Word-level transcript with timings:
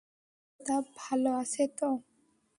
প্রতাপ 0.59 0.83
ভালো 0.97 1.29
আছে 1.41 1.63
তো? 1.77 1.89